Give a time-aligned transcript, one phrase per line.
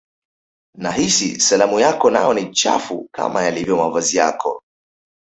[0.77, 4.63] nahisi salamu yako nayo ni chafu kama yalivyo mavazi yako